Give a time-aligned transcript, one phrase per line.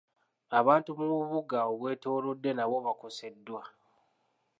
[0.59, 3.61] Abantu mu bubuga obutwetoolodde nabo bakoseddwa.